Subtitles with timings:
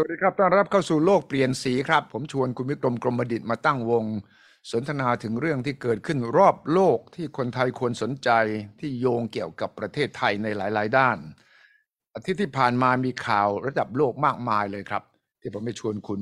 [0.00, 4.04] สวัสดีครับ ต้อนรับเข้าสู่โลกเปลี่ยนสีครับ ผมชวนคุณวิกรมกรมดิตมาตั้งวง
[4.70, 8.30] สนทนาถึงเรื่องที่เกิดขึ้นรอบโลกที่คนไทยควรสนใจ
[8.80, 11.18] ที่โยงเกี่ยวกับประเทศไทยในหลาย ๆ ด้าน
[12.14, 15.02] อาทิตย์ที่ผ่านมามีข่าวระดับโลกมากมายเลยครับ
[15.40, 16.20] ที่ผมไปชวนคุณ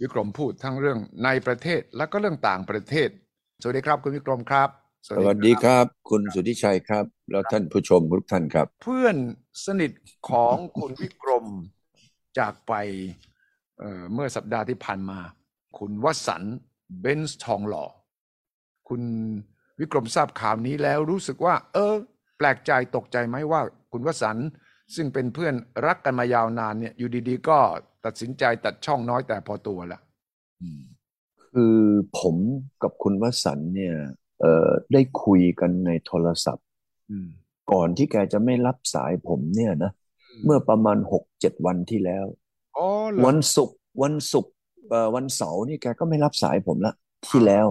[0.00, 3.08] วิกรมพูดทั้งเรื่องในประเทศและก็เรื่องต่างประเทศ
[3.62, 4.68] สวัสดีครับ คุณวิกรมครับ
[5.08, 9.16] สวัสดีครับ คุณสุทธิชัยครับ แล้วท่านผู้ชมทุกท่านครับ เพื่อน
[9.66, 9.92] สนิท
[10.30, 11.46] ของคุณวิกรม
[12.38, 12.72] จากไป
[13.78, 15.18] เอ่อเมื่อสัปดาห์ที่ผ่านมา
[15.78, 16.56] คุณวสันต์
[17.00, 17.84] เบนซ์ทองหล่อ
[18.88, 19.02] คุณ
[19.80, 21.94] วิกรมทราบข่าวนี้แล้วรู้สึกว่า เออ
[22.38, 23.60] แปลกใจตกใจไหมว่า
[23.92, 24.48] คุณวสันต์
[24.94, 25.54] ซึ่งเป็นเพื่อน
[25.86, 27.58] รักกันมายาวนานเนี่ย อยู่ดีๆ ก็
[28.04, 30.00] ตัดสินใจตัดช่องน้อยแต่พอตัวละ
[31.50, 31.76] คือ
[32.18, 32.36] ผม
[32.82, 33.94] กับคุณวสันต์เนี่ย
[34.40, 36.66] เอ่อได้คุยกันในโทรศัพท์
[37.10, 37.28] อืม
[37.72, 39.92] ก่อนที่แกจะไม่รับสายผมเนี่ยนะ
[40.44, 42.24] เมื่อประมาณหกเจ็ดวันที่แล้ว
[42.76, 44.52] อ๋อเหรอวันศุกร์วันศุกร์
[44.88, 46.92] เอ่อวันเสาร์นี่แกก็ไม่รับสายผมละ
[47.28, 47.66] ที่แล้ว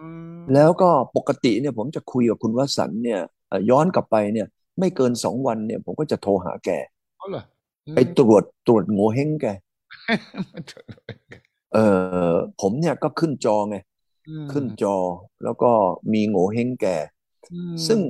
[0.00, 0.06] อื
[0.36, 4.46] มแล้วก็ปกติเนี่ยผมจะคุยกับคุณวสันต์เนี่ยเอ่อย้อนกลับไปเนี่ย
[4.78, 6.70] ไม่เกินสองวันเนี่ย ผมก็จะโทรหาแก
[7.20, 7.42] อ๋อเหรอ
[7.94, 9.46] ไปตรวจตรวจโงเห้งแก
[11.72, 11.78] เอ
[12.30, 13.76] อผมเนี่ยก็ขึ้นจอไง
[14.28, 14.96] อืมขึ้นจอ
[15.44, 15.70] แล้วก็
[16.12, 16.96] มีโงเห้งแก่
[17.52, 18.00] อืมซึ่ง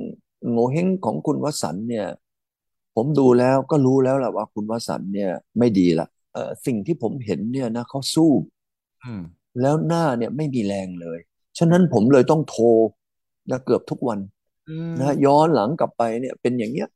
[0.51, 2.07] โงเห้งของคุณวสันต์เนี่ย
[2.95, 8.31] ผมดูแล้วก็รู้แล้วแหละว่าคุณวสันต์เนี่ยไม่ดีละเออสิ่งที่ผมเห็นเนี่ยนะเขาสู้
[9.03, 9.23] อืม
[9.61, 11.19] แล้วหน้าเนี่ยไม่มีแรงเลย
[11.57, 12.65] ฉะนั้นผมเลยต้องโทร
[13.51, 14.19] นะเกือบทุกวัน
[14.69, 16.89] อืมนะย้อนหลังกลับไปเนี่ยเป็นอย่างเงี้ย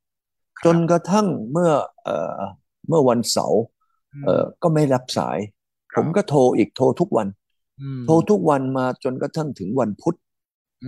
[0.65, 1.71] จนกระทั่งเมื่อ
[2.03, 2.39] เอ่อ
[2.87, 3.61] เมื่อวันเสาร์
[4.25, 5.39] เอ่อก็ไม่รับสาย
[5.95, 7.27] ผมก็โทรอีกโทรทุกวัน
[7.97, 10.15] มโทรทุกวันมาจนกระทั่งถึงวันพุธ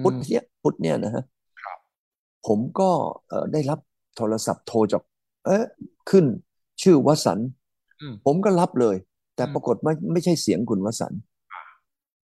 [0.03, 1.23] พุธอืมเนี่ยพุธเนี่ยนะฮะ
[1.61, 1.79] ครับ
[2.47, 2.89] ผมก็
[3.29, 3.79] เอ่อได้รับ
[4.17, 5.01] โทรศัพท์โทรจาก
[5.45, 5.63] เอ๊ะ
[6.09, 6.25] ขึ้น
[6.81, 7.49] ชื่อวสันต์
[8.01, 8.95] อืมผมก็รับเลย
[9.35, 11.21] แต่อืมปรากฏไม่ไม่ใช่เสียงคุณวสันต์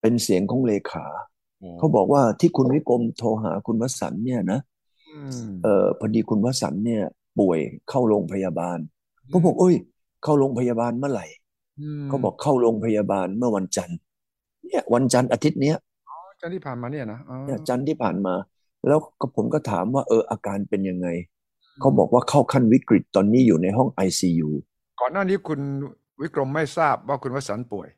[0.01, 1.07] เป็นเสียงของเลขา
[1.59, 4.61] โอ้เขาบอกว่าที่คุณวิกรมโทรหาคุณวสันต์เนี่ยนะ
[5.09, 7.03] อืมเอ่อพอดีคุณวสันต์เนี่ย
[7.39, 8.79] ป่วยเข้าโรงพยาบาล
[9.31, 9.77] ผมบอกเอ้ย
[10.23, 11.27] เข้าโรงพยาบาลเมื่อไหร่
[12.07, 13.99] มเขาบอกเข้าโรงพยาบาลเมื่อวันจันทร์
[14.67, 15.77] เนี่ย วันจันทร์อาทิตย์เนี้ย
[16.09, 18.35] อ๋อจันทร์ที่ผ่านมาเนี่ยนะอ๋อเนี่ยจันทร์ที่ผ่านมา
[18.89, 21.09] แล้วก็ผมก็ถามว่าเอออาการเป็นยังไง
[21.81, 24.49] เขาบอกว่าเข้าขั้นวิกฤตตอนนี้อยู่ในห้อง ICU
[25.01, 25.61] ก่อนหน้านี้คุณ
[26.21, 27.89] วิกรมไม่ทราบว่าคุณวสันต์ป่วย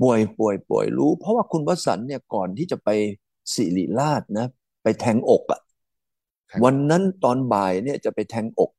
[0.00, 2.88] ป่วยป่วยป่วยรู้ เพราะว่าคุณวสันต์เนี่ยก่อนที่จะไป
[3.54, 4.46] ศิริราชนะ
[4.82, 5.60] ไปแทงอกอะ
[6.48, 8.70] แทงวันนั้นตอนบ่ายเนี่ยจะไปแทงอก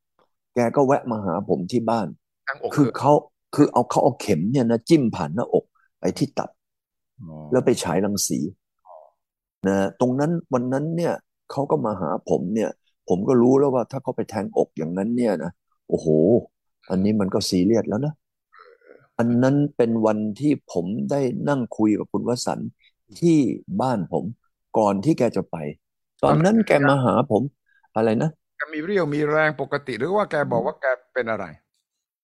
[0.55, 2.07] แกก็แวะมาหาผมที่บ้าน
[2.47, 3.13] ทั้งอกคือเขา
[3.55, 5.65] คือเอาเขาเอาเข็มเนี่ยนะจิ้มผ่านหน้าอก
[5.99, 6.49] ไปที่ตับ
[7.21, 8.39] อ๋อแล้วไปฉายรังสี
[9.67, 11.13] นะตรงนั้นวันนั้นเนี่ย
[11.51, 12.69] เขาก็มาหาผมเนี่ย
[13.09, 15.51] ผมก็รู้แล้วว่าถ้าเขาไปแทงอกอย่างนั้นเนี่ยนะ
[15.89, 16.07] โอ้โห
[16.89, 18.13] อันนี้มันก็ซีเรียสแล้วนะ
[19.17, 22.69] อันนั้นเป็นวันที่ผมได้นั่งคุยกับคุณวสันต์
[23.19, 23.37] ที่
[23.81, 24.25] บ้านผม
[24.77, 25.55] ก่อนที่แกจะไป
[26.23, 27.43] ตอนนั้นแกมาหาผม
[27.95, 31.45] อะไรนะแกมีเรี่ยวมีแรงปกติหรือว่าแกบอกว่าแกเป็นอะไร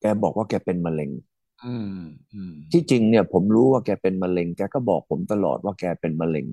[0.02, 1.10] แกบอกว่าแกเป็นมะเร็ง
[1.64, 2.00] อืม
[2.34, 6.46] อืมที่จริงเนี่ย ผมรู้ว่าแกเป็นมะเร็ง แกก็บอกผมตลอดว่าแกเป็นมะเร็ง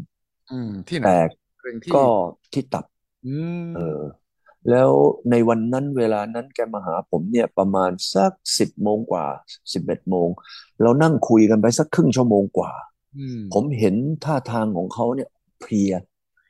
[0.50, 1.08] อืมที่ไหนแต่
[1.60, 2.04] เรื่องที่ก็
[2.52, 2.84] ที่ตับ
[3.24, 3.28] อื
[3.66, 3.80] มเออ
[4.70, 4.90] แล้ว
[5.30, 9.26] ในวันนั้นเวลานั้นแกมาหาผมเนี่ยประมาณสักสิบโมงกว่า
[9.72, 10.28] สิบเอ็ดโมง
[10.82, 12.72] เรานั่งคุยกันไปสักครึ่งชั่วโมงกว่า
[13.18, 15.28] อืมผมเห็นท่าทางของเขาเนี่ย
[15.60, 15.92] เพลีย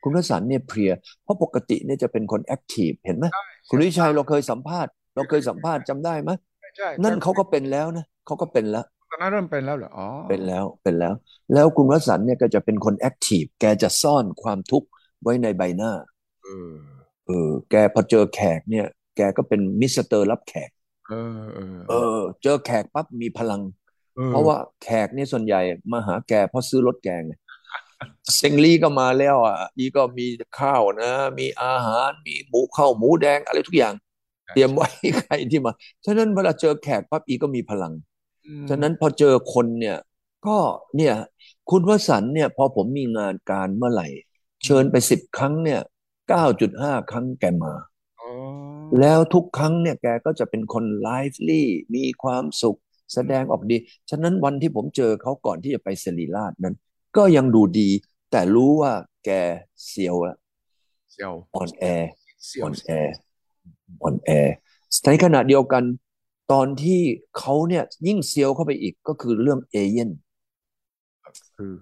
[0.03, 0.91] คุณวสันต์เนี่ยเพลีย
[1.23, 3.27] เพราะปกติเนี่ยจะเป็นคน active เห็นไหม
[3.69, 6.31] คุณวิชัยเราเคยสัมภาษณ์ เราเคยสัมภาษณ์จำได้ไหม
[6.77, 11.15] ใช่นั่นเขาก็เป็นแล้วนะเขาก็เป็นแล้วตอนนั้นเริ่มเป็นแล้วเหรออ๋อเป็นแล้วเป็นแล้ว
[11.55, 14.89] แล้วคุณวสันต์เนี่ยก็จะเป็นคน active แกจะซ่อนความทุกข์
[15.23, 15.93] ไว้ในใบหน้า
[17.27, 20.71] เออเออ แกพอเจอแขกเนี่ย แกก็เป็นมิสเตอร์รับแขก
[21.09, 23.63] เออ เออ เออ เจอแขกปั๊บมีพลัง
[24.17, 25.61] ออเพราะว่าแขกเนี่ยส่วนใหญ่
[25.93, 27.33] มาหาแกเพราะซื้อรถแกไง
[28.37, 30.27] เซงลี่ก็มาแล้วอะ อีก็มี
[30.59, 33.95] ข้าวนะ มีอาหาร มีหมูข้าวหมูแดงอะไรทุกอย่าง
[34.53, 35.73] เตรียมไว้ให้ใครที่มา
[36.05, 37.93] ฉะนั้นเวลาเจอแขกปั๊บอีก็มีพลัง
[38.47, 39.97] อืมฉะนั้นพอเจอคนเนี่ย
[40.47, 40.57] ก็
[40.97, 41.15] เนี่ย
[41.71, 44.09] คุณวสันต์เนี่ย พอผมมีงานการเมื่อไหร่
[44.65, 45.81] เชิญไปสิบครั้งเนี่ย
[46.29, 47.75] เก้าจุดห้าครั้งแกมา
[48.21, 48.31] อ๋อ
[49.01, 52.79] แล้วทุกครั้งเนี่ยแกก็จะเป็นคนไลฟ์ลี่มีความสุข
[53.15, 53.77] แสดงออกดี
[54.11, 56.75] ฉะนั้นวันที่ผมเจอเขาก่อนที่จะไปศิริราชนั้น
[57.17, 57.89] ก็ยังดูดี
[58.31, 58.93] แต่รู้ว่า
[59.25, 59.31] แก
[59.87, 60.37] เสียวอะ
[61.13, 61.85] เซียวอ่อนแอ
[62.47, 62.91] เซียวอ่อนแอ
[64.03, 64.31] อ่อนแอ
[65.07, 65.85] ในขณะเดียวกัน
[66.53, 67.01] ตอนที่
[67.39, 70.11] เขาเนี่ยยิ่งเซียวเข้าไปอีกก็คือเรื่องเอเย่น
[71.57, 71.73] คือ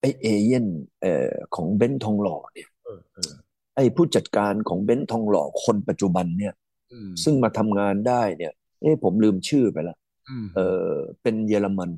[0.00, 0.66] ไอ้เอเย่นต์
[1.00, 3.32] เอ่อของเบนซ์ทองหล่อเนี่ยเออเออ
[3.76, 6.54] ไอ้ผู้จัดการของเบนซ์ทองหล่อคนปัจจุบันเนี่ย
[6.92, 9.96] อืมซึ่งมาทำงานได้เนี่ย เอ้ผมลืมชื่อไปละ
[10.30, 10.90] อืมเออ
[11.22, 11.90] เป็นเยอรมัน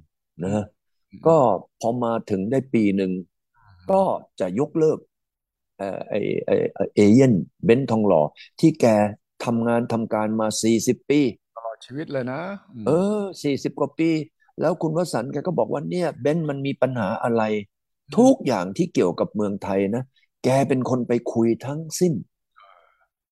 [0.42, 0.64] นะฮะ
[1.10, 1.36] อืมก็
[1.80, 3.12] พอมาถึงได้ปีหนึ่ง
[3.90, 4.02] ก็
[4.40, 4.98] จะยกเลิก
[5.78, 6.14] เอ่อไอ
[6.46, 7.32] ไอไอ้เอเย่นต์
[7.64, 8.22] เบนซ์ทองหล่อ
[8.60, 8.86] ที่แก
[9.44, 11.20] ทำงานทำการมาสี่สิบปี
[11.56, 12.40] ตลอดชีวิตเลยนะ
[12.82, 14.10] มเออสี่สิบกว่าปี
[14.60, 17.42] แล้วคุณวสันต์แกก็บอกว่าเนี่ยเบนซ์มันมีปัญหาอะไร
[18.18, 20.02] ทุกอย่างที่เกี่ยวกับเมืองไทยนะ
[20.44, 22.14] แกเป็นคนไปคุยทั้งสิ้น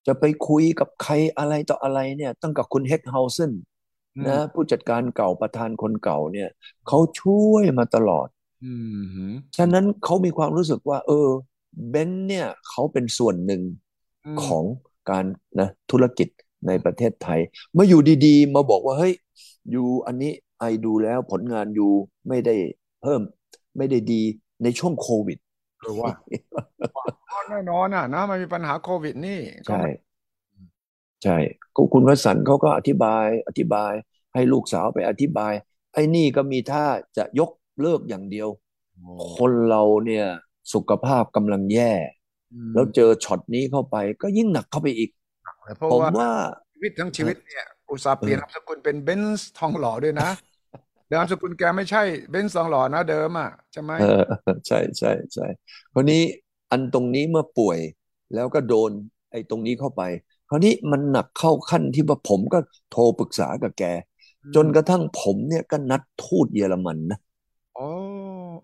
[0.06, 3.52] จะไปคุยกับใครอะไรต่ออะไรเนี่ย ตั้งกับคุณเฮกเฮาเซน
[4.16, 6.48] อืมนะผู้จัดการเก่าประธานคนเก่าเนี่ย
[6.88, 8.28] เขาช่วยมาตลอด
[8.64, 11.28] อืมหืมฉะนั้นเขามีความรู้สึกว่า เออ
[11.90, 13.62] เบนซ์เนี่ยเขาเป็นส่วนหนึ่ง
[14.24, 14.64] มของ
[15.10, 15.24] การ
[15.60, 16.28] นะธุรกิจ
[16.66, 17.40] ในประเทศไทย
[17.74, 19.14] เมื่ออยู่ดีๆ มาบอกว่า เฮ้ย
[19.70, 21.92] อยู่อันนี้ไอดูแล้วผลงานอยู่
[22.28, 22.56] ไม่ได้
[23.02, 23.20] เพิ่ม
[23.76, 24.22] ไม่ได้ดี
[24.62, 25.38] ในช่วงโควิด
[25.82, 26.10] หรือว่า
[27.50, 29.92] แน่นอนอะนะมันมีปัญหาโควิดนี่ก็ใช่ไม่
[31.22, 31.36] ใช่
[31.76, 33.92] ก็คุณวสันต์เขาก็อธิบายอธิบาย
[34.34, 35.52] ให้ลูกสาวไปอธิบาย
[35.94, 36.84] ไอ้นี่ก็มีท่า
[37.16, 37.50] จะยก
[37.80, 38.48] เลิกอย่างเดียว
[38.94, 40.26] โอ้คนเราเนี่ย
[40.74, 41.92] สุขภาพกำลังแย่
[42.52, 45.10] อืมแล้วเจอช็อตนี้เข้าไป ก็ยิ่งหนักเข้าไปอีก
[45.76, 46.32] เพราะผมว่าว่า
[46.74, 50.30] ชีวิตทั้งชีวิตเนี่ยอุตส่าห์เปลี่ยนนามสกุลเป็นเบนซ์ทองหล่อด้วยนะ
[51.12, 54.22] เดิมนามสกุลแกไม่ใช่เบนซ์ทองหล่อนะเดิมอะใช่ไหมเออ
[54.66, 55.46] ใช่ใช่ใช่
[55.92, 56.22] คราวนี้
[56.70, 57.78] อันตรงนี้เมื่อป่วย
[58.34, 58.90] แล้วก็โดน
[59.30, 60.02] ไอ้ตรงนี้เข้าไป
[60.48, 62.58] คราวนี้มันหนักเข้าขั้นที่ว่าผมก็
[62.90, 63.84] โทรปรึกษากับแก
[64.54, 67.18] จนกระทั่งผมเนี่ยก็นัดทูตเยอรมันนะ
[67.74, 67.86] โอ้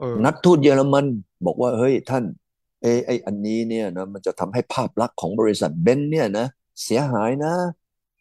[0.00, 1.06] เออนัดทูตเยอรมัน
[1.46, 2.24] บอกว่าเฮ้ยท่าน
[2.82, 6.46] เอยไออันนี้เนี่ยนะมันจะทำให้ภาพลักษณ์ของบริษัทเบนซ์เนี่ยนะ
[6.84, 7.54] เสียหายนะ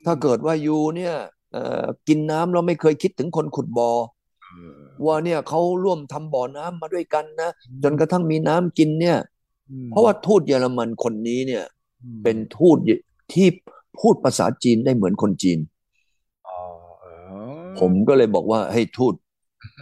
[0.05, 1.13] ถ้าเกิดว่ายูเนี่ย
[1.51, 4.16] เอ่อกินน้ำเราไม่เคยคิดถึงคนขุดบ่อเออ
[5.05, 7.49] ว่าเนี่ยเขาร่วมทำบ่อน้ำมาด้วยกันนะ
[7.83, 9.17] จนกระทั่งมีน้ำกินเนี่ย
[9.71, 11.63] อืมเพราะว่าทูตเยอรมันคนนี้เนี่ย
[12.03, 12.77] อืมเป็นทูต
[13.33, 13.47] ที่
[13.99, 15.59] พูดภาษาจีนได้เหมือนคนจีน
[16.47, 16.59] อ๋อ
[16.99, 17.05] เอ
[17.65, 19.13] อผมก็เลยบอกว่าให้ทูต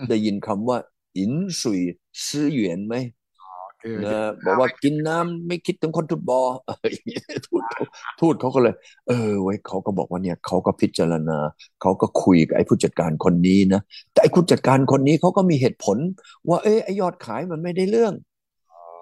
[0.10, 0.78] ได้ยินคำว่า
[1.18, 1.82] อินสุย
[2.28, 3.25] ซื้อเหวียนไหมเออ
[4.06, 7.86] นะบอกว่ากินน้ำไม่คิดถึงคนทุตบออะไรอย่างเงี้ยทูตเขา
[8.20, 8.76] ทูตเขาก็เลย
[9.08, 11.38] เออไว้ยเขาก็บอกว่าเนี่ยเขาก็พิจารณา
[11.82, 15.98] เขาก็คุยกับไอ้ผู้จัดการคนนี้นะแต่ไอ้ผู้จัดการคนนี้เขาก็มีเหตุผล
[16.50, 18.14] ว่า เอ้ยไอ้ยอดขายมันไม่ได้เรื่อง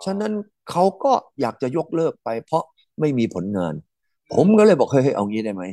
[0.06, 0.34] ฉะนั้น
[0.72, 2.64] เขาก็อยากจะยกเลิกไป เพราะ
[3.00, 3.74] ไม่มีผลงาน
[4.34, 5.64] ผมก็เลยบอกเฮ้ยเฮ้ยเอางี้ได้ไหม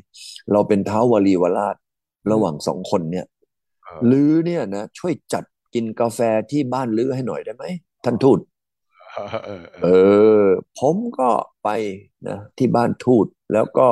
[0.53, 1.77] เราเป็นเท้าวลีวราช
[2.33, 3.27] ระหว่างสองคนเนี่ย
[3.85, 6.21] เออลือเนี่ยนะช่วยจัดกินกาแฟ
[6.51, 7.65] ที่บ้านลือให้หน่อยได้ไหม
[8.05, 8.39] ท่านทูต
[9.15, 9.89] เออเออเอ
[10.45, 10.47] อ
[10.79, 11.31] ผมก็
[11.65, 11.69] ไป
[12.29, 13.89] นะที่บ้านทูตแล้วก็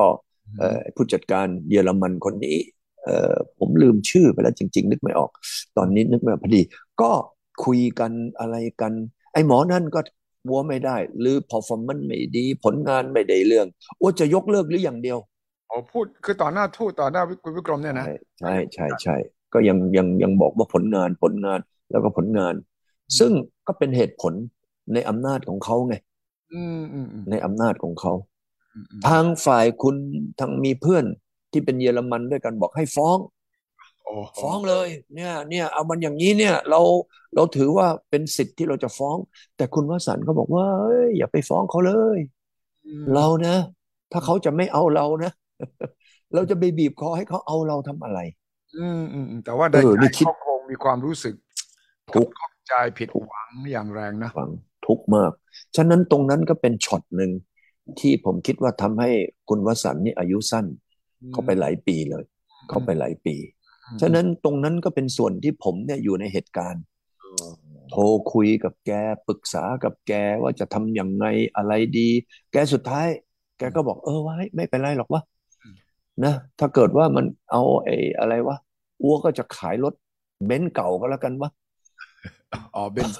[0.59, 2.57] เอ่อผู้จัดการเยอรมันคนนี้
[3.05, 5.31] เอ่อผมลืมชื่อไปแล้วจริง ๆ นึกไม่ออก
[5.77, 6.63] ตอนนี้นึกไม่ออกพอดี
[7.01, 7.11] ก็
[7.65, 8.93] คุยกันอะไรกัน
[9.33, 10.01] ไอ้หมอนั่นก็
[10.49, 13.67] วัวไม่ได้ หรือ performance ไม่ดี ผลงานไม่ได้เรื่อง
[14.03, 15.19] ว่าจะยกเลิกหรืออย่างเดียว
[15.69, 19.17] โอ้พูดคือต่อหน้าทูตต่อหน้าคุณวิกรมเนี่ยนะใช่ใช่ใช่ใช่
[19.53, 21.61] ก็ยังยังยังบอกว่าผลงานผลงาน
[21.91, 22.55] แล้วก็ผลงาน
[23.19, 23.33] ซึ่ง
[23.67, 24.35] ก็เป็นเหตุผล
[24.95, 25.95] ในอำนาจของเขาไง
[26.55, 28.13] อืมอืมอืมในอำนาจของเขา
[28.75, 29.97] อืมอืมทางฝ่ายคุณ
[30.41, 31.05] ทางมีเพื่อน
[31.53, 33.19] ที่เป็นเยอรมันด้วยกันบอกให้ฟ้อง
[34.05, 36.81] โอ้ฟ้องเลย เนี่ย เนี่ย เอามันอย่างนี้เนี่ย เรา
[37.35, 39.17] เราถือว่าเป็นสิทธิ์ที่เราจะฟ้อง
[39.57, 42.19] แต่คุณวสันต์เขาบอกว่าเอ้ยอย่าไปฟ้องเขาเลย
[42.87, 43.57] อืมเรานะ
[44.13, 45.33] ถ้าเขาจะไม่เอาเรานะ
[46.35, 48.19] เราจะไปบีบคอให้เขาเอาเราทำอะไร
[48.77, 51.35] อืมอืมอืมแต่ว่าในเออใจนี่คิดเขาคงมีความรู้สึก
[52.15, 54.49] ทุกข์ข้องใจผิดหวังอย่างแรงนะฟัง
[54.89, 55.33] ทุกข์มาก
[55.77, 57.31] ฉะนั้นตรงนั้นก็เป็นช็อตหนึ่ง
[58.01, 59.11] ที่ผมคิดว่าทำให้
[59.49, 60.67] คุณวสันต์นี่อายุสั้น
[61.33, 62.25] เขาไปหลายปีเลย
[62.69, 63.37] เขาไปหลายปี
[63.87, 66.83] อืมฉะนั้นตรงนั้นก็เป็นส่วนที่ผมเนี่ยอยู่ในเหตุการณ์
[67.21, 67.49] เออ
[67.91, 68.03] โทร
[68.33, 68.93] คุยกับแก
[69.27, 71.27] ปรึกษากับแกว่าจะทำอย่างไง
[71.57, 72.09] อะไรดี
[72.53, 73.07] แกสุดท้าย
[73.59, 75.23] แกก็บอกเออว่าไม่เป็นไรหรอกวะ
[76.25, 78.57] นะถ้าเกิดว่ามันเอาไอ้อะไรวะ
[79.03, 79.95] อั๊วก็จะขายรถ
[80.47, 81.51] เบนซ์เก่าก็แล้วกันวะ
[82.75, 83.19] อ๋อเบนซ์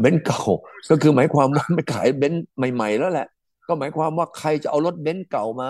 [0.00, 0.42] เบนซ์เก่า
[0.90, 3.28] ก็คือหมายความว่าไม่ขายเบนซ์ใหม่ ๆ แล้วแหละ
[3.68, 5.68] ก็หมายความว่าใครจะเอารถเบนซ์เก่ามา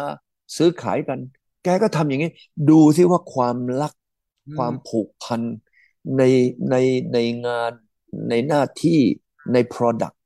[0.56, 1.18] ซื้อขายกัน
[1.64, 2.30] แกก็ทำอย่างนี้
[2.70, 3.92] ดูซิว่าความรัก
[4.56, 5.40] ความผูกพัน
[6.18, 6.22] ใน
[6.70, 6.76] ใน
[7.12, 7.72] ในงาน
[8.30, 9.00] ในหน้าที่
[9.52, 10.16] ใน Product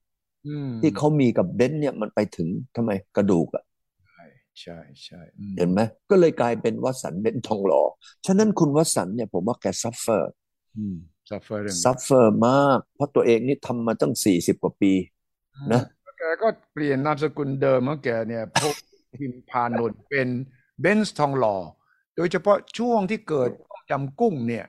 [0.46, 3.64] อืมที่เขามีกับเบนซ์เนี่ยมันไปถึงทำไมกระดูกอะ
[4.06, 4.24] ใช่
[4.60, 7.82] ใช่ใช่อืมเห็นไหมก็เลยกลายเป็นวสันต์เบนซ์ทองหล่อ
[8.26, 10.32] ฉะนั้นคุณวสันต์เนี่ยผมว่าแก suffer
[11.30, 14.92] อืมซัฟเฟอร์เรื่อง suffer มาก เพราะตัวเองนี่ทำมาตั้งสี่สิบกว่าปี
[15.72, 15.82] นะ
[16.18, 18.74] แกก็เปลี่ยนนามสกุลเดิมของแกเนี่ยโพธิ
[19.18, 20.28] พิมพานนท์เป็น
[20.80, 21.56] เบนซ์ทองหล่อ
[22.16, 24.66] โดยเฉพาะช่วงที่เกิดต้มยำกุ้งเนี่ย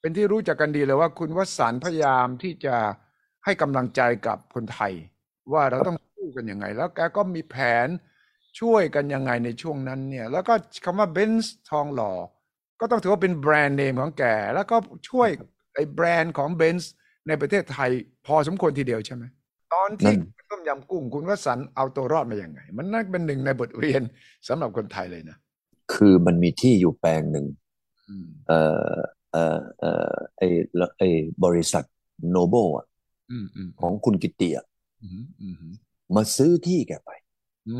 [0.00, 2.76] เป็นที่รู้จักกันดีเลยว่าคุณวสันต์พยายามที่จะ
[3.44, 4.92] ให้กำลังใจกับคนไทย
[5.52, 7.88] ว่าเราต้องสู้กันยังไง แล้วแกก็มีแผน
[8.60, 12.12] ช่วยกันยังไงในช่วงนั้นเนี่ย แล้วก็คำว่าเบนซ์ทองหล่อ
[12.80, 14.24] ก็ต้องถือว่าเป็น brand name ของแก
[14.54, 14.76] แล้วก็
[15.08, 15.28] ช่วย
[15.76, 16.92] ไอ้แบรนด์ของเบนซ์
[17.28, 17.90] ในประเทศไทย
[18.26, 19.24] พอสมควรทีเดียวใช่ไหม
[19.74, 24.02] ตอนที่นั่นต้มยำกุ้งคุณวสันต์เอาตัวรอดมาอย่างไง มันนั่นเป็นหนึ่งในบทเรียน
[24.48, 25.36] สำหรับคนไทยเลยนะ
[25.94, 27.46] คือมันมีที่อยู่แปลงหนึ่ง
[28.10, 28.60] อืมเอ่
[28.92, 28.96] อ
[29.32, 30.48] เอ่อเอ่อไอ้
[30.98, 31.08] ไอ้
[31.44, 31.84] บริษัท
[32.30, 32.86] โนเบิลอะ
[33.30, 34.66] อืมอืมของคุณกิตติอะ
[35.02, 35.54] อืมอืม
[36.14, 37.10] มาซื้อที่แกไป
[37.68, 37.78] อื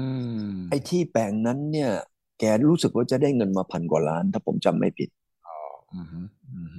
[0.50, 1.90] มไอ้ที่แปลงนั้นเนี่ย
[2.40, 5.25] แกรู้สึกว่าจะได้เงินมาพันกว่าล้าน ถ้าผมจำไม่ผิดอืมอืม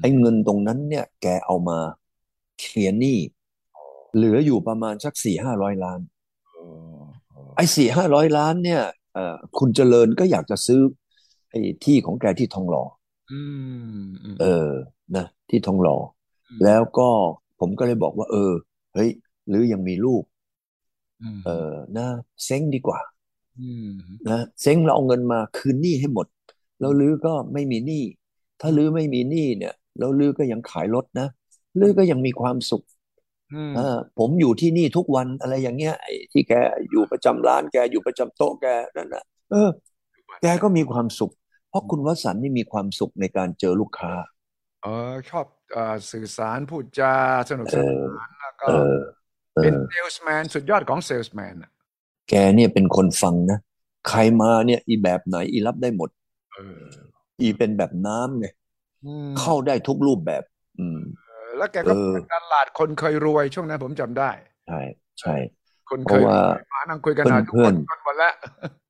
[0.01, 1.79] ไอ้เงินตรงนั้นเนี่ย แกเอามา
[2.59, 3.17] เคลียร์หนี้
[4.15, 5.99] เหลืออยู่ประมาณสักสี่ห้าร้อยล้าน
[6.55, 6.65] อ๋อ
[7.33, 8.81] อ๋อไอ้สี่ห้าร้อยล้านเนี่ย
[9.13, 10.81] เอ่อคุณเจริญก็อยากจะซื้อ
[11.49, 12.83] ไอ้ที่ของแกที่ทองหล่อ
[13.31, 13.41] อื
[14.01, 14.69] มอืมเออ
[15.15, 16.01] นะที่ทองหล่อม
[16.63, 17.09] แล้วก็
[17.59, 18.51] ผมก็เลยบอกว่า เออ
[18.93, 19.09] เฮ้ย
[19.47, 20.23] หรือยังมีลูก
[21.37, 22.07] มเออนะ
[22.45, 22.99] เซ้งดีกว่า
[23.59, 23.89] อืม
[24.29, 26.27] นะเซ้งเราเอาเงินมาคืนหนี้ให้หมด
[26.79, 28.03] แล้วลือก็ไม่มีหนี้
[28.61, 31.27] ถ้าลือไม่มีหนี้เนี่ย แล้วลือก็ยังขายรถนะ
[31.79, 32.83] ลือก็ยังมีความสุข
[33.51, 36.53] อืมอ่าผมอยู่ที่นี่ทุกวันอะไรอย่างเงี้ยไอ้ที่แก
[36.91, 38.65] อยู่ประจำร้านแกอยู่ประจำโต๊ะแก
[38.97, 39.69] นั่นนะเออ
[40.41, 41.33] แกก็มีความสุข
[41.69, 44.11] เพราะคุณวสันต์นี่มีความสุขในการเจอลูกค้า
[44.81, 47.13] เออชอบเอ่อสื่อสารพูดจา
[47.49, 48.95] สนุกเอสอนานแล้วก็เออ
[49.55, 51.71] เอเป็นอเซลส์แมนสุดยอดของเซลส์แมนอะ
[52.29, 53.59] แกเนี่ยเป็นคนฟังนะ
[54.07, 56.09] ใครมาเนี่ยอีแบบไหนอีรับได้หมด
[56.53, 58.45] เอออีเป็นแบบน้ำไง
[59.03, 60.43] อืมเข้าได้ทุกรูปแบบ
[60.79, 64.31] อืมเออแล้วแกก็เออเป็นตลาดคนเคยรวยช่วงนั้นผมจำได้
[64.65, 64.79] ใช่
[65.19, 65.31] ใช่
[65.89, 66.37] คนเพเคราะยว่า
[66.71, 68.33] มานั่งคุยกันหาทุกเพื่คอนนกันหมดแล้ว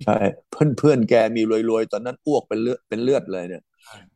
[0.04, 0.18] ใช่
[0.50, 3.64] เพื่อนเพื่อนแกมีรวยๆ ตอนนั้นอ้วกเป็นเลือดเป็นเลือดเลยเนี่ย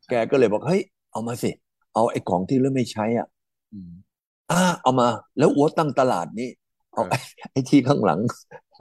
[0.10, 1.52] แกก็เลยบอกเฮ้ยเอามาสิ
[1.94, 3.28] เอาไอ้ของที่เลือไม่ใช้อะ
[3.74, 3.92] อืม
[4.52, 5.08] อ่าเอามา
[5.38, 6.50] แล้วอัวตั้งตลาดนี้
[6.94, 7.18] เอาเออไอ้
[7.52, 8.20] ไอ้ที่ข้างหลัง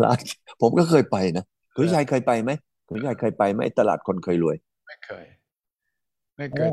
[0.05, 0.19] ร้าน
[0.61, 2.51] ผมก็เคยไปนะคุณชายเคยไปไหม
[2.89, 5.27] คุณชายเคยไปไหมไอ้ตลาดคนเคยรวย ไม่เคย
[6.41, 6.71] ไม่เคย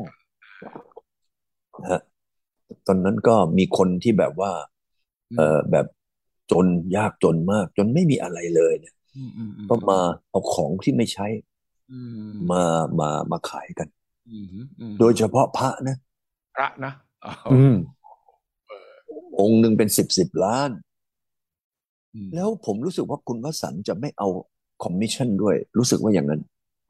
[1.82, 2.02] นะฮะ
[2.88, 4.52] ตอนนั้นก็มีคนที่แบบว่า
[5.38, 5.86] เออแบบ
[6.52, 6.66] จน
[6.98, 11.28] ยากจนมาก จนไม่มีอะไรเลยเนี่ยอืมอืมอืมก็มาเอาของที่ไม่ใช้
[11.92, 12.64] อืมมา
[13.00, 13.88] มามาขายกัน
[14.30, 14.46] อืม
[14.80, 15.98] อืมโดยเฉพาะพระนะ
[16.56, 16.94] พระนะ
[17.26, 17.76] อ๋ออืม
[19.40, 20.70] องค์หนึ่งเป็นสิบสิบล้าน
[22.16, 24.28] อืมแล้วผมรู้สึกว่าคุณวสันต์จะไม่เอา
[24.84, 26.42] คอมมิชชั่นด้วย รู้สึกว่าอย่างนั้น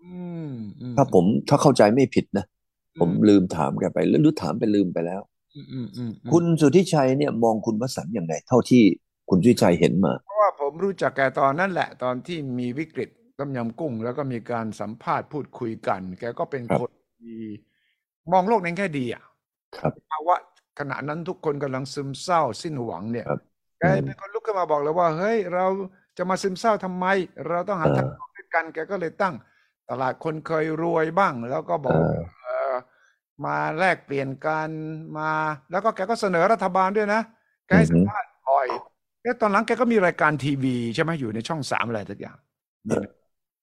[0.03, 0.11] อื
[0.47, 2.45] มอืมถ้าผมถ้าเข้าใจไม่ผิดนะ
[2.99, 5.21] ผมอืลืมถามแกไปหรือหรือถามไปลืมไปแล้ว
[5.55, 8.83] อืมอืมอืมคุณสุทธิชัยเนี่ยมองคุณวสันต์ยังไง เท่าที่
[9.29, 17.37] คุณสุทธิชัยเห็นมา เพราะว่าผมรู้จักแกตอนนั้นแหละ ตอนที่มีวิกฤตต้มยำกุ้ง แล้วก็มีการสัมภาษณ์พูดคุยกัน แกก็เป็นครับคนที่
[18.31, 19.23] มองโลกในแง่ดีอะ
[19.77, 20.35] ครับภาวะ
[20.79, 23.39] ขณะนั้นทุกคนกำลังซึมเศร้าสิ้นหวังเนี่ยครับ
[23.79, 25.65] แกเป็นคนลุกขึ้นมาบอกเลยว่า เฮ้ย เรา
[26.17, 27.05] จะมาซึมเศร้าทำไม
[27.47, 29.35] เราต้องหาเออทางออกด้วยกันแกก็เลยตั้ง
[29.89, 32.23] ตลาดคนเคยรวยบ้าง แล้วก็บอกเอว่าอเออ
[33.45, 34.69] มาแลกเปลี่ยนกัน
[35.17, 35.31] มา
[35.71, 37.21] แล้วก็แกก็เสนอรัฐบาลด้วยนะ
[37.67, 38.67] แกให้สัมภาษณ์บ่อย
[39.23, 42.37] แล้วตอนหลังแกก็มีรายการทีวีใช่ไหมอยู่ในช่องสามอะไรทุกอย่าง
[42.87, 43.05] มีไหม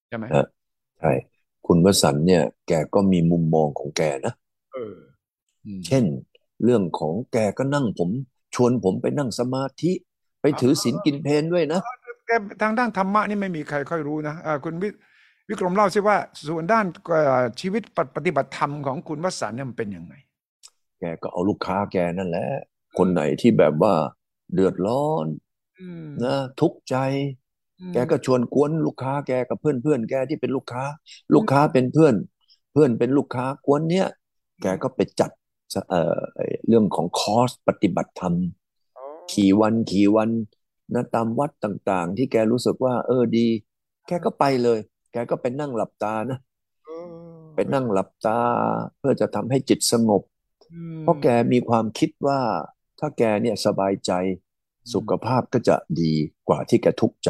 [0.09, 0.45] ใช่ไหมฮะ
[0.99, 1.11] ใช่
[1.67, 4.33] คุณวสันต์เนี่ย แกก็มีมุมมองของแกนะ
[4.73, 4.95] เออ
[5.65, 6.03] อืมเช่น
[6.63, 8.09] เรื่องของแกก็นั่งผม
[8.55, 9.91] ชวนผมไปนั่งสมาธิ
[10.41, 11.81] ไปถือศีลกินเพลด้วยนะ
[12.27, 14.89] แกทางด้านธรรมะนี่ไม่มีใครค่อยรู้นะอ่าคุณวิ
[15.49, 17.83] วิกรมเล่าสิว่าส่วนด้านเอ่อชีวิต
[18.15, 20.13] ปฏิบัติธรรมของคุณวสันต์เนี่ยมันเป็นยังไง
[20.99, 22.47] แกก็เอาลูกค้าแกนั่นแหละ
[22.97, 23.93] คนไหนที่แบบว่า
[24.53, 25.27] เดือดร้อน
[25.79, 26.95] อืมนะทุกข์ใจ
[27.79, 30.83] อืมแกก็ชวนกวนลูกค้าแกกับเพื่อนเพื่อนแกที่เป็นลูกค้า
[31.33, 32.15] ลูกค้าเป็นเพื่อน
[32.73, 34.07] เพื่อนเป็นลูกค้ากวนเนี้ย
[34.61, 35.31] แกก็ไปจัด
[35.89, 36.19] เอ่อ
[36.67, 38.35] เรื่องของคอร์สปฏิบัติธรรม
[38.97, 40.29] อ๋อขี่วันขี่วัน
[40.93, 43.47] นะตามวัดต่างๆ ที่แกรู้สึกว่า เออดี
[44.07, 44.79] แกก็ไปเลย
[45.15, 46.39] แกก็ไปนั่งหลับตานะ
[46.85, 48.39] เออไปนั่งหลับตา
[48.99, 50.21] เพื่อจะทำให้จิตสงบ
[50.71, 52.41] อืมเพราะแกมีความคิดว่า
[52.99, 54.11] ถ้าแกเนี่ยสบายใจ
[54.93, 56.13] สุขภาพก็จะดี
[56.47, 57.29] กว่าที่แกทุกข์ใจ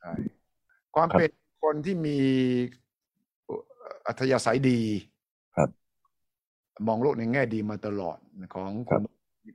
[0.00, 0.12] ใช่
[0.94, 1.30] ความครับเป็น
[1.62, 2.18] คนที่มี
[4.06, 4.80] อัธยาศัยดี
[5.56, 5.68] ครับ
[6.86, 8.18] มองโลกในแง่ดีมาตลอด
[8.54, 9.02] ของครัคุบณ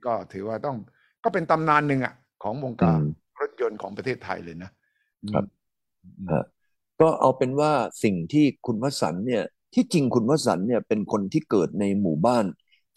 [0.06, 0.76] ก็ถือว่าต้อง
[1.24, 3.02] ก็เป็นตำนานหนึ่งอะ ของวงอืการม
[3.40, 4.70] รถยนต์ของประเทศไทยเลยนะ
[5.32, 5.44] ครับ
[6.04, 6.44] อืมฮะ
[7.00, 7.72] ก็เอาเป็นว่า
[8.04, 9.42] สิ่งที่คุณวสันต์เนี่ย
[9.74, 12.44] ที่จริงคุณวสันต์เนี่ยเป็นคนที่เกิดในหมู่บ้าน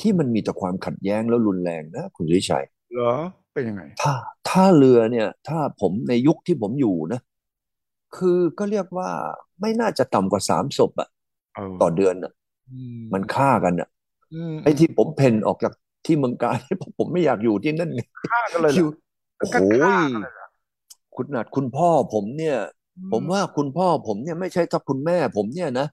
[0.01, 3.13] ที่มันมีแต่ความขัดแย้งแล้วรุนแรงนะ คุณสุริชัยเหรอ
[3.53, 4.13] เป็นยังไงถ้า
[4.49, 7.19] ถ้าเรือเนี่ย ถ้าผมในยุคที่ผมอยู่นะ
[8.15, 9.09] คือก็เรียกว่า
[9.61, 11.09] ไม่น่าจะต่ำกว่าสามศพอะ
[11.53, 12.31] เออต่อเดือนอะ
[12.69, 13.89] อืมมันฆ่ากันอะ
[14.31, 15.73] อืมไอ้ที่ผมเพ่นออกจาก
[16.05, 18.87] ที่เมืองการผมผมไม่อยากอยู่ที่นั่นไงฆ่ากันเลยเหรคิอว
[19.37, 20.47] โอ้ถึงโหขั้นฆ่ากันเลยเหรอ
[21.15, 22.57] คุณนาดคุณพ่อผมเนี่ย
[23.11, 25.87] ผมว่าคุณพ่อผมเนี่ยไม่ใช่ถ้าคุณแม่ผมเนี่ยนะ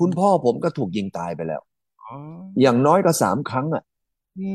[0.00, 1.60] คุณพ่อผมก็ถูกยิงตายไปแล้ว
[2.02, 2.16] อ๋อ
[2.60, 3.82] อย่างน้อยก็สามครั้งอะ
[4.38, 4.50] อื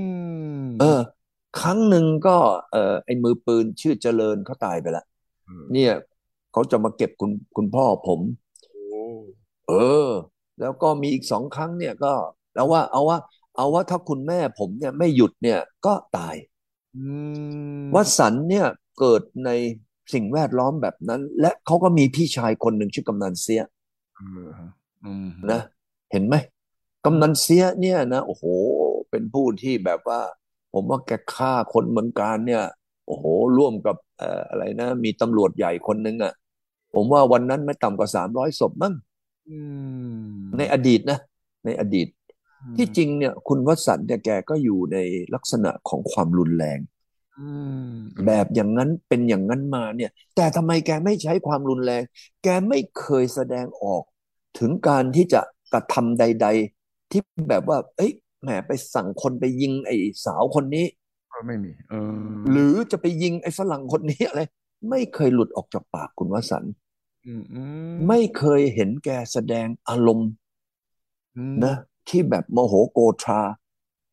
[0.61, 0.99] มเออ
[1.59, 2.37] ครั้งหนึ่งก็
[2.71, 5.03] เออไอ้มือปืนชื่อเจริญเขาตายไปละ
[5.73, 5.91] เนี่ย
[6.51, 8.19] เขาจะมาเก็บคุณคุณพ่อผม
[8.71, 9.03] โอ้
[9.67, 9.73] เอ
[10.07, 10.09] อ
[10.59, 12.13] แล้วก็มีอีกสองครั้งเนี่ยก็
[12.55, 13.17] แล้วว่าเอาว่า
[13.55, 16.35] เอาว่าถ้าคุณแม่ผมเนี่ยไม่หยุดเนี่ยก็ตาย
[16.95, 16.99] อื
[17.83, 18.65] มวัดสันเนี่ย
[18.99, 19.49] เกิดใน
[20.13, 23.61] สิ่งแวดล้อมแบบนั้น และเขาก็มีพี่ชายคนหนึ่งชื่อกำนันเสีย
[24.15, 24.49] เออ
[25.05, 25.61] อืมนะ
[26.11, 26.35] เห็นไหม
[27.05, 28.43] กำนันเสียเนี่ยนะโอ้โห
[29.09, 30.21] เป็นผู้ที่แบบว่า
[30.73, 32.63] ผมว่าแกฆ่าคนเมืองการเนี่ย
[33.05, 33.25] โอ้โห
[33.57, 36.33] ร่วมกับเอ่ออะไรนะ มีตำรวจใหญ่คนหนึ่งอะ
[36.95, 38.93] ผมว่าวันนั้นไม่ต่ำกว่าสามร้อยศพมั้ง
[39.49, 39.57] อื
[40.33, 41.19] มในอดีตนะ
[41.65, 42.07] ในอดีต
[42.77, 44.97] ที่จริงเนี่ย คุณวสันต์เนี่ยแกก็อยู่ใน
[45.33, 46.98] ลักษณะของความรุนแรงอืม
[48.25, 52.03] แบบอย่างนั้นเป็นอย่างนั้นมาเนี่ย แต่ทำไมแกไม่ใช้ความรุนแรง
[52.43, 54.03] แกไม่เคยแสดงออก
[54.59, 55.41] ถึงการที่จะ
[55.73, 56.47] กระทำใด
[56.79, 60.85] ๆ ที่แบบว่า เอ้ยแหมไปสั่งคนไปยิงไอ้สาวคนนี้
[61.33, 64.41] ก็ไม่มีเออหรือจะไปยิงไอ้ฝรั่งคนนี้อะไร
[64.89, 66.73] ไม่เคยหลุดออกจากปากคุณวสันต์
[67.25, 67.61] อืมอื
[67.97, 70.29] มไม่เคยเห็นแกแสดงอารมณ์
[71.35, 71.73] อืมนะ
[72.07, 73.41] ที่แบบโมโหโกธา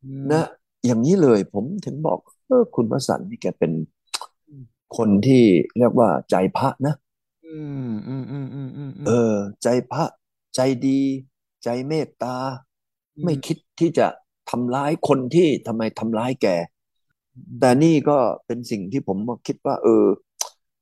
[0.05, 0.43] อืมนะ
[0.87, 3.73] อย่างนี้เลยผมถึงบอก เออคุณวสันต์นี่แกเป็น
[4.97, 5.45] คนที่
[5.79, 6.95] เรียกว่าใจพระนะ
[7.47, 10.05] อืมอืมอืมอืมอืมเออ ใจพระ
[10.55, 11.01] ใจดี
[11.65, 12.37] ใจเมตตา
[13.25, 14.07] ไม่คิดที่จะ
[14.51, 16.47] ทำร้ายคนที่ทำไมทำร้ายแก
[17.61, 20.05] แต่นี่ก็เป็นสิ่งที่ผมคิดว่า เออ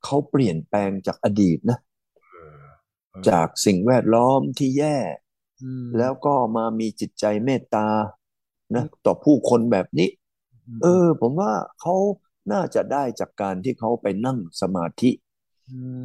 [0.03, 1.77] เขาเปลี่ยนแปลงจากอดีตนะ
[2.31, 2.55] เออ
[3.11, 4.97] เออจากสิ่งแวดล้อมที่แย่
[5.63, 7.87] อืมแล้วก็มามีจิตใจเมตตา
[8.75, 10.09] นะต่อผู้คนแบบนี้
[10.81, 11.95] เออ ผมว่าเขา
[12.51, 15.09] น่าจะได้จากการที่เขาไปนั่งสมาธิ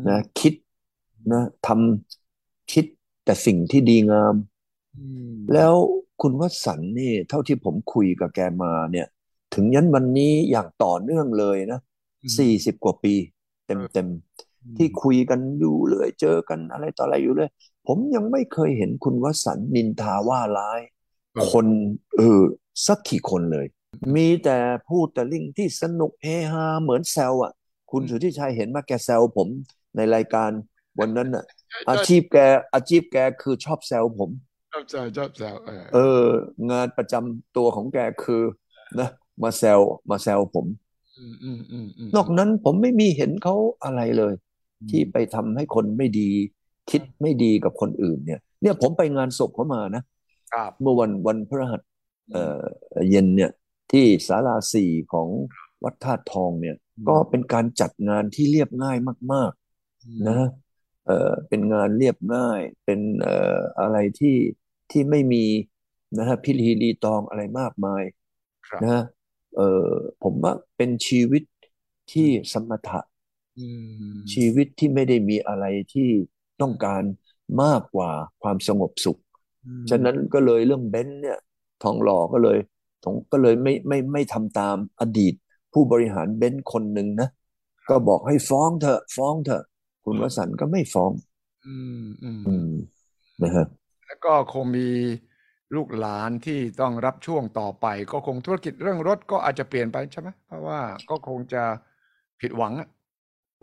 [0.04, 0.54] มนะคิด
[1.32, 2.84] นะทำคิด
[3.24, 4.34] แต่สิ่งที่ดีงาม
[4.96, 5.74] อืมแล้ว
[6.22, 9.06] คุณวสันต์นี่ เท่าที่ผมคุยกับแกมาเนี่ย
[9.54, 11.80] ถึงยันวันนี้อย่างต่อเนื่องเลยนะ
[12.22, 13.14] อืมสี่สิบกว่าปี
[13.66, 14.08] เต็มเต็ม
[14.64, 17.50] อืมที่คุยกันอยู่เลยเจอกันอะไรต่ออะไรอยู่เลย
[17.86, 20.80] ผมยังไม่เคยเห็นคุณวสันต์นินทาว่าร้าย
[21.50, 21.66] คน
[22.16, 22.40] เออ
[22.86, 23.66] สักกี่คนเลย
[24.16, 24.58] มีแต่
[24.88, 27.52] พูดแต่เรื่องที่สนุกเฮฮาเหมือนแซวอะ
[27.90, 29.48] คุณสุทธิชัยเห็นมาแกแซวผม
[29.96, 30.50] ในรายการ
[31.00, 31.44] วันนั้นอะ
[31.90, 32.38] อาชีพแก
[32.74, 34.30] อาชีพแกคือชอบแซวผม
[34.72, 36.24] ชอบแซวชอบแซวเออเออ
[36.70, 38.42] งานประจำตัวของแกคือ
[39.00, 39.08] นะ
[39.42, 40.66] มาแซวมาแซวผม
[41.18, 44.34] อืมอืมอืมอืมนอกนั้นผมไม่มีเห็นเขาอะไรเลย
[44.90, 46.30] ที่ไปทำให้คนไม่ดี
[46.90, 50.02] คิดไม่ดีกับคนอื่น เนี่ย เนี่ยผมไปงานศพเขามานะ
[50.52, 51.80] ครับเมื่อวันวันพฤหัส
[52.32, 52.62] เอ่อ
[53.10, 53.50] เย็นเนี่ย
[53.92, 55.28] ที่ศาลาสี่ของ
[55.84, 56.76] วัดธาตุทองเนี่ย
[57.08, 58.96] ก็เป็นการจัดงานที่เรียบง่าย
[59.32, 59.52] มาก
[59.90, 60.40] ๆ นะ
[61.06, 64.36] เออเป็นงานเรียบง่าย เป็นเอ่ออะไรที่
[64.90, 65.44] ที่ไม่มี
[66.18, 68.02] นะฮะพิธีรีตองอะไรมากมาย
[68.68, 68.98] ครับนะ
[69.56, 69.88] เออ
[70.22, 71.42] ผมว่าเป็นชีวิต
[72.12, 73.00] ที่สมถะ
[73.56, 73.66] อื
[74.18, 76.08] มชีวิตที่ไม่ได้มีอะไรที่
[76.60, 77.02] ต้องการ
[77.62, 78.10] มากกว่า
[78.42, 79.20] ความสงบสุข
[79.66, 81.38] อืมฉะนั้นก็เลยเรื่องเบนซ์เนี่ย
[81.82, 82.58] ทองหล่อก็เลย
[83.04, 85.34] ผมก็เลยไม่ไม่ไม่ทำตามอดีต
[85.72, 87.28] ผู้บริหารเบนซ์คนหนึ่งนะ
[87.88, 89.62] ก็บอกให้ฟ้องเถอะ ฟ้องเถอะ
[90.04, 91.12] คุณวสันต์ก็ไม่ฟ้อง
[91.64, 92.66] อืมอืมอืม
[93.42, 93.64] นะฮะ
[94.06, 94.88] แล้วก็คงมี
[95.74, 101.62] ลูกหลานที่ต้องรับช่วงต่อไป ก็คงธุรกิจเรื่องรถก็อาจจะเปลี่ยนไปใช่ไหมเพราะว่าก็คงจะ
[102.40, 102.88] ผิดหวังอะ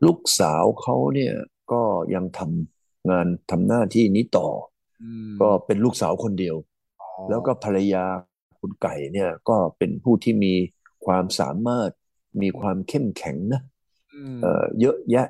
[0.06, 1.34] ลูกสาวเขาเนี่ย
[1.72, 1.82] ก็
[2.14, 4.48] ยังทำงานทำหน้าที่นี้ต่อ
[5.02, 6.56] อืมก็เป็นลูกสาวคนเดียว
[7.02, 8.06] อ๋อแล้วก็ภรรยา
[8.68, 10.54] คุณไก่เนี่ยก็เป็นผู้ที่มี
[11.06, 11.92] ความสามารถ
[12.42, 13.62] มีความเข้มแข็งนะ
[14.14, 15.28] อืมเอ่อเยอะแยะ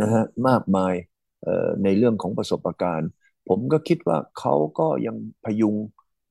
[0.00, 0.94] นะฮะมากมาย
[1.42, 3.10] เอ่อในเรื่องของประสบการณ์
[3.48, 5.76] ผมก็คิดว่าเขาก็ยังพยุง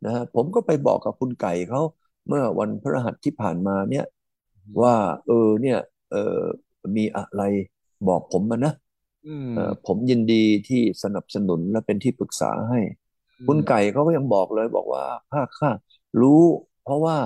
[0.05, 1.81] นะฮะผมก็ไปบอกกับคุณไก่เขา
[2.27, 4.05] เมื่อวันพฤหัสที่ผ่านมาเนี่ย
[4.81, 4.95] ว่า
[5.27, 5.79] เออเนี่ย
[6.11, 6.41] เออ
[6.97, 7.43] มีอะไร
[8.07, 8.73] บอกผมมานะ
[9.25, 12.79] อืมเอ่อผมยินดีที่สนับสนุนและเป็นที่ปรึกษาให้
[13.47, 15.69] คุณไก่เขาก็ยังบอกเลยบอกว่าข้าข้า
[16.21, 16.43] รู้
[16.83, 17.17] เพราะว่า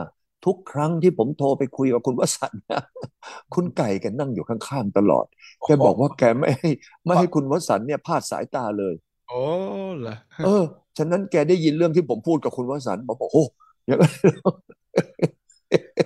[0.45, 2.81] ทุกครั้งที่ผมโทรไปคุยกับคุณวสันต์นะ
[3.53, 5.25] คุณไก่แกนั่งอยู่ข้างๆตลอด
[5.67, 6.69] แกบอกว่าแกไม่ให้
[7.05, 8.95] ไม่ให้คุณวสันต์เนี่ยพลาดสายตาเลย
[9.29, 9.41] โอ้
[9.99, 10.63] เหรอเออ
[10.97, 13.37] ฉะนั้นแกได้ยินเรื่องที่ผมพูดกับคุณวสันต์บอกโอ้โห
[13.87, 14.13] อย่างนั้น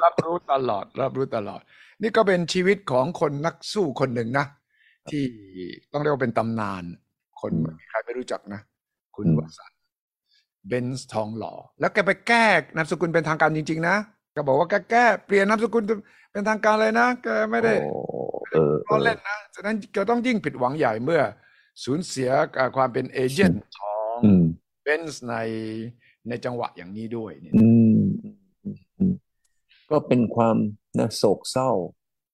[0.03, 1.61] รับรู้ตลอด รับรู้ตลอด
[2.01, 4.45] นี่ก็เป็นชีวิตของคนนักสู้คนหนึ่งนะ
[5.09, 5.25] ที่
[5.91, 6.83] ต้องเรียกว่าเป็นตำนาน
[7.41, 8.61] คนอืมไม่มีใครไม่รู้จักนะ
[9.15, 9.77] คุณอืมวสันต์
[10.67, 12.45] เบนซ์ทองหล่อ แล้วแกไปแก้
[12.75, 13.95] นามสกุลเป็นทางการจริง ๆ นะ
[14.33, 15.83] แกบอกว่าแกแก้เปลี่ยนนามสกุล
[16.31, 17.91] เป็นทางการเลยนะแกไม่ได้โอ้
[18.51, 21.21] เออเออล้อเล่นเพราะฉะนั้นก็ต้องยิ่งผิดหวังใหญ่เมื่อ
[21.83, 22.29] สูญเสีย
[22.75, 24.43] ความเป็น agent ของอืม
[24.83, 25.35] เบนซ์ใน
[26.29, 28.01] ในจังหวะอย่างนี้ด้วยเนี่ยอืม
[28.99, 29.13] อืม
[29.91, 30.57] ก็เป็นความ
[30.99, 31.71] นะโศกเศร้า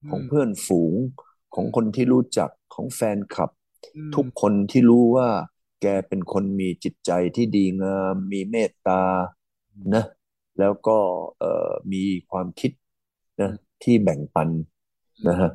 [0.09, 0.93] ของเพื่อนฝูง
[1.55, 3.51] ของคนที่รู้จักของแฟนคลับ
[3.95, 5.27] อืมทุกคนที่รู้ว่า
[5.81, 9.01] แกเป็นคนมีจิตใจที่ดีงามมีเมตตา
[9.95, 10.05] นะ
[10.59, 10.97] แล้วก็
[11.39, 12.71] เอ่อมีความคิด
[13.41, 13.51] นะ
[13.83, 14.49] ที่แบ่งปัน
[15.27, 15.49] นะฮะ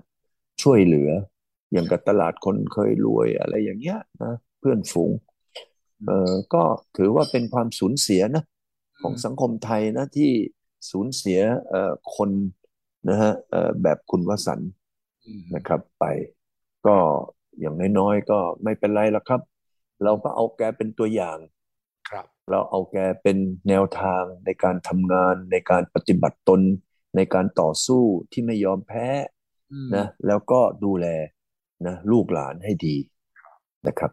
[0.63, 1.11] ช่วยเหลือ
[1.73, 5.11] อย่างกับตลาดคนเคยรวยอะไรอย่างเงี้ยนะเพื่อนฝูง
[6.07, 6.63] เอ่อก็
[6.97, 8.45] ถือว่าเป็นความสูญเสียนะ
[9.03, 10.31] ของสังคมไทยนะที่
[10.91, 12.31] สูญเสียเอ่อคน
[13.09, 14.61] นะฮะเอ่อแบบคุณวสัน
[15.55, 16.05] นะครับไป
[16.87, 16.97] ก็
[17.61, 19.41] อย่างน้อยๆก็ไม่เป็นไรแล้วครับ
[20.05, 21.39] เราก็เอาแกเป็นตัวอย่าง
[22.11, 23.37] ครับ เราเอาแกเป็น
[23.69, 26.61] แนวทางในการทำงาน ในการปฏิบัติตน
[27.17, 29.07] ในการต่อสู้ที่ไม่ยอมแพ้
[29.73, 31.07] อืมนะแล้วก็ดูแล
[31.87, 32.97] นะลูกหลานให้ดี
[33.87, 34.11] นะครับ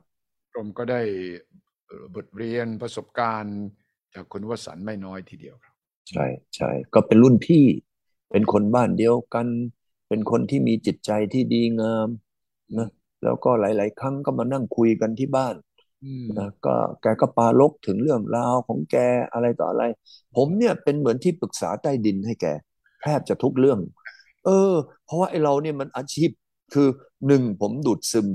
[0.54, 1.02] กรมก็ได้
[1.88, 3.58] เอ่อบทเรียนประสบการณ์
[4.13, 5.75] จากคุณวสันต์ไม่น้อยทีเดียวครับ
[6.10, 6.25] ใช่
[6.56, 7.65] ใช่ก็เป็นรุ่นพี่
[8.32, 9.47] เป็นคนบ้านเดียวกัน
[10.08, 12.08] เป็นคนที่มีจิตใจที่ดีงาม
[12.78, 12.88] นะ
[13.23, 15.68] แล้วก็หลาย ๆ ครั้งก็มานั่งคุยกันที่บ้านอืม
[16.38, 18.97] นะก็แกก็ปรารภถึงเรื่องราวของแก
[19.33, 19.83] อะไรต่ออะไร
[20.35, 22.45] ผมเนี่ยเป็นเหมือนที่ปรึกษาใต้ดินให้แก
[23.01, 23.79] แทบจะทุกเรื่อง
[24.45, 24.73] เออ
[25.05, 26.29] เพราะว่าไอ้เราเนี่ยมันอาชีพ
[26.73, 26.88] คือ
[27.27, 28.27] หนึ่งผมดูดซึม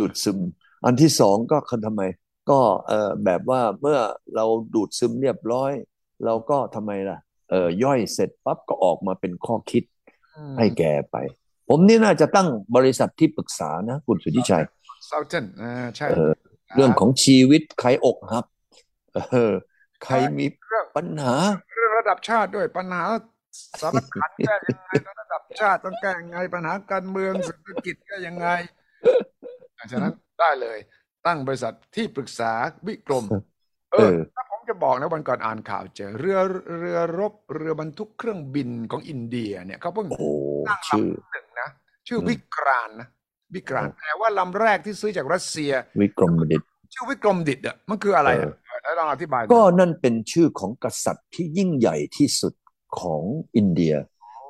[0.00, 0.38] ดูดซึม
[0.84, 2.02] อันที่สองก็คือทำไม
[2.50, 3.98] ก็เอ่อแบบว่าเมื่อ
[4.34, 5.72] เราดูดซึมเรียบร้อย
[6.24, 7.18] เราก็ทำไมล่ะ
[7.50, 9.82] เอ่อย่อยเสร็จปั๊บก็ออกมาเป็นข้อคิด
[10.36, 11.16] อืมให้แกไป
[11.68, 14.64] ผมนี่น่าจะตั้งบริษัทที่ปรึกษานะ คุณสุทธิชัย
[15.06, 16.06] เซาเทนอ่าใช่
[16.68, 18.44] เออเรื่องของชีวิตใครอกหัก
[19.14, 19.52] เออ
[20.04, 21.34] ใครมีเรื่องปัญหา
[21.74, 23.04] เรื่องระดับชาติด้วยปัญหา
[23.80, 28.48] สารพัดแก้ยังไงระดับชาติต้องแก้ยังไง ปัญหาการเมืองเศรษฐกิจแก้ยังไง
[29.92, 30.78] ฉะนั้นได้เลย
[31.26, 32.52] ตั้งบริษัทที่ปรึกษา
[32.86, 33.24] วิกรม
[33.92, 36.38] เอเอออถ้าผมจะบอกนะวันก่อนอ่านข่าวเจอ เรือ
[36.78, 40.26] เรือรบเรือบรรทุกเครื่องบินของอินเดียเนี่ยเขาเพิ่งโอ้โห
[40.68, 41.68] ตั้งชื่อลำหนึ่งนะ
[42.08, 43.08] ชื่ออืมวิกรานนะ
[43.56, 46.62] วิกรานอ๋อแต่ว่าลำแรกที่ซื้อจากรัสเซีย วิกรมดิต
[46.92, 52.54] ชื่อวิกรมดิตอะมันคืออะไรอะเออเออลองอธิบายหน่อยก็นั่นเป็นชื่อของกษัตริย์ที่ยิ่งใหญ่ที่สุด
[53.00, 53.22] ของ
[53.56, 53.94] อินเดีย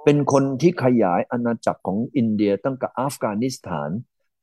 [0.05, 3.91] เป็นคนที่ขยายอาณาจักรของอินเดียตั้งแต่อัฟกานิสถาน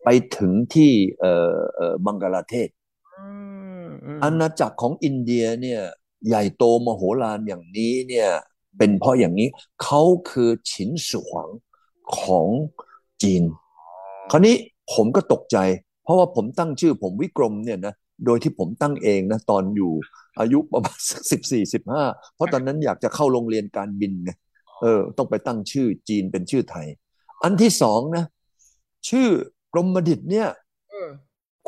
[0.04, 2.70] ไปถึงที่เอ่อเอ่อบังกลาเทศ
[3.16, 3.26] อื
[3.86, 5.82] มอืมอาณาจักรของอินเดียเนี่ย
[6.28, 8.30] ใหญ่โตมโหฬารอย่างนี้เนี่ย
[8.78, 9.48] เป็นเพราะอย่างนี้
[9.84, 11.50] เขาคือฉินสุหวัง
[12.20, 12.48] ของ
[13.22, 13.44] จีน
[14.32, 14.56] คราวนี้
[14.94, 15.58] ผมก็ตกใจ
[16.04, 17.94] เพราะว่าผมตั้งชื่อผมวิกรมเนี่ยนะ
[18.26, 19.92] โดยที่ผมตั้งเองนะตอนอยู่
[20.40, 22.04] อายุประมาณสักสิบสี่สิบห้า
[22.36, 24.32] เพราะตอนนั้นอยากจะเข้าโรงเรียนการบินไง
[24.82, 26.88] เออ ต้องไปตั้งชื่อจีนเป็นชื่อไทย
[27.44, 28.26] อันที่สองนะ
[29.10, 29.28] ชื่อ
[29.74, 30.48] กรมดิษฐ์เนี่ย
[30.90, 31.10] เออ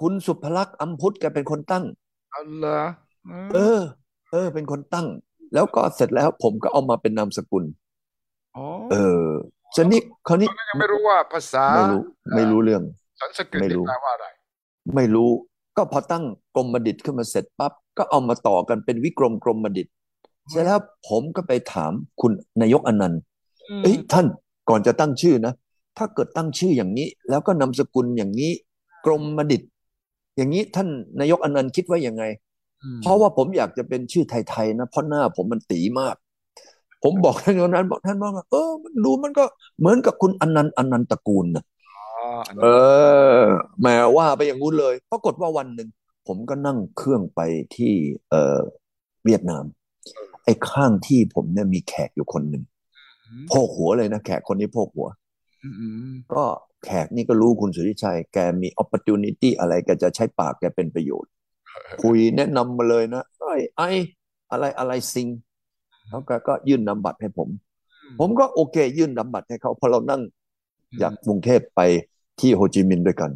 [0.02, 1.84] คุณสุภลักษณ์อัมพุทธแกเป็นคนตั้ง
[2.32, 2.82] เอาเหรอ
[3.28, 3.82] อืมเออ
[4.32, 5.08] เออ เป็นคนตั้ง
[5.54, 7.64] แล้วก็เสร็จแล้วผมก็เอามาเป็นนามสกุล
[8.56, 9.28] อ๋อเออ
[9.76, 12.02] ฉะนี้คราวนี้ตอนนั้นยังไม่รู้ว่าภาษาไม่รู้
[12.36, 12.84] ไม่รู้เรื่อง
[13.20, 14.28] สันสกฤตไม่รู้นี่แปลว่าอะไร
[14.96, 15.30] ไม่รู้
[15.78, 16.24] ก็พอตั้ง
[16.56, 19.94] กรมดิษฐ์ขึ้นมาเสร็จปั๊บก็เอามาต่อกันเป็นวิกรมกรมดิษฐ์
[20.50, 22.32] เสร็จแล้วผมก็ไปถามคุณ
[22.62, 23.20] นายกอนันต์
[23.70, 24.26] อืมเอ้ยท่าน
[24.70, 25.54] ก่อนจะตั้งชื่อนะ
[25.98, 28.52] ถ้าเกิดตั้งชื่ออย่างนี้ แล้วก็นามสกุลอย่างนี้
[29.06, 29.70] กรมดิษฐ์
[30.38, 30.88] อย่างนี้ท่าน
[31.20, 32.24] นายกอนันต์คิดว่ายังไง
[32.84, 36.16] อืมเพราะว่าผมอยากจะเป็นชื่อไทยๆนะเพราะหน้าผมมันตีมาก
[37.04, 39.44] ผมบอกท่านอย่างนั้นบอกท่านว่าเออมันดูมันก็
[39.80, 41.64] เหมือนกับคุณอนันต์อนันตตระกูลนะ
[41.98, 42.06] อ๋อ
[42.48, 42.74] อันเอนั้น
[43.46, 43.48] อ
[43.82, 43.88] แหม
[44.18, 45.90] ว่าไปอย่างงู้นเลย ปรากฏว่าวันหนึ่ง
[46.28, 47.42] ผมก็นั่งเครื่องไป
[47.76, 47.94] ที่
[48.30, 48.60] เออ
[49.26, 49.64] เวียดนาม
[50.46, 52.64] ไอ้ข้างที่ผมเนี่ยมีแขกอยู่คนหนึ่ง
[53.48, 55.08] โพกหัวเลยนะแขกคนนี้โพกหัว
[55.64, 56.44] อืมอืมก็
[56.86, 61.32] แขกนี่ก็รู้คุณสุทธิชัย แกมี opportunity อะไรแกจะใช้ปากแกเป็นประโยชน์
[62.04, 63.82] คุยแนะนำมาเลยนะไอ้ยไอ
[64.52, 65.28] อะไรอะไรซิง
[66.10, 67.50] แล้วแกก็ยื่นนามบัตรให้ผม
[68.20, 70.22] ผมก็โอเค ยื่นนามบัตรให้เขาพอเรานั่ง
[71.02, 71.82] จากกรุงเทพไป
[72.40, 73.32] ที่โฮจิมินห์ด้วยกัน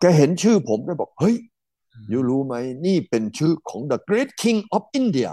[0.00, 1.36] แกเห็นชื่อผมแกบอก เฮ้ย
[2.12, 2.54] ยูรู้ไหม
[2.86, 5.32] นี่เป็นชื่อของ the great king of India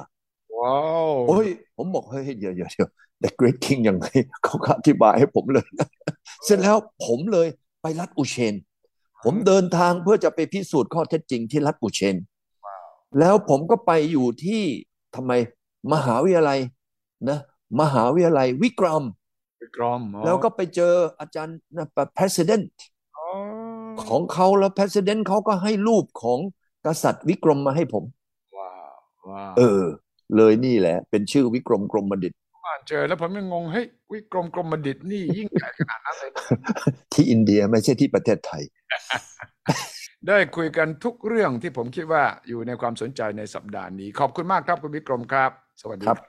[0.58, 1.48] ว้าวโอ้ย
[1.78, 2.90] ผมบอกเฮ้ยเดี๋ยวเดี๋ยวเดี๋ยว
[3.24, 4.06] the great king ยังไง
[4.44, 5.88] เขาก็อธิบายให้ผมเลยนะ
[6.46, 7.48] เสร็จแล้วผมเลย
[7.82, 8.54] ไปรัฐอุเชน
[9.24, 12.16] ผมเดินทางเพื่อจะไปพิสูจน์ข้อเท็จจริงที่รัฐอุเชน
[13.20, 14.62] แล้วผมก็ไปอยู่ที่
[15.16, 15.32] ทำไม
[15.94, 16.60] มหาวิทยาลัย
[17.30, 17.40] นะ
[17.82, 19.04] มหาวิทยาลัยวิกรม
[19.62, 22.66] วิกรมแล้วก็ไปเจออาจารย์นะ president
[24.10, 26.40] ของเขาแล้ว president เขาก็ให้รูปของ
[26.86, 28.04] กษัตริย์วิกรมมาให้ผม
[28.58, 28.74] ว้า
[29.52, 29.84] วเออ
[30.36, 32.34] เลยนี่แหละ เป็นชื่อวิกรมกรมบัณฑิต
[32.66, 36.30] อ่านเจอแล้วผมยังงงเฮ้ยวิกรมกรมบดิตนี่ยิ่งใหญ่ขนาดนั้นเลย
[37.14, 38.64] ที่อินเดียไม่ใช่ที่ประเทศไทย
[40.28, 45.52] ได้คุยกันทุกเรื่องที่ผมคิดว่าอยู่ในความสนใจในสัปดาห์นี้ ขอบคุณมากครับคุณวิกรมครับ
[45.82, 46.29] สวัสดีครับ